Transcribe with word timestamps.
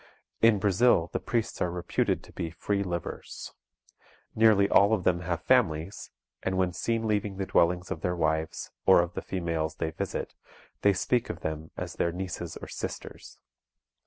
In 0.41 0.57
Brazil, 0.57 1.11
the 1.13 1.19
priests 1.19 1.61
are 1.61 1.69
reputed 1.69 2.23
to 2.23 2.33
be 2.33 2.49
free 2.49 2.81
livers. 2.81 3.53
Nearly 4.33 4.67
all 4.67 4.95
of 4.95 5.03
them 5.03 5.19
have 5.19 5.43
families, 5.43 6.09
and 6.41 6.57
when 6.57 6.73
seen 6.73 7.05
leaving 7.07 7.37
the 7.37 7.45
dwellings 7.45 7.91
of 7.91 8.01
their 8.01 8.15
wives, 8.15 8.71
or 8.87 9.03
of 9.03 9.13
the 9.13 9.21
females 9.21 9.75
they 9.75 9.91
visit, 9.91 10.33
they 10.81 10.93
speak 10.93 11.29
of 11.29 11.41
them 11.41 11.69
as 11.77 11.93
their 11.93 12.11
nieces 12.11 12.57
or 12.57 12.67
sisters. 12.67 13.37